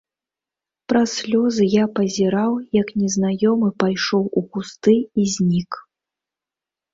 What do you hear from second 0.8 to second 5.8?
Праз слёзы я пазіраў, як незнаёмы пайшоў у кусты і знік.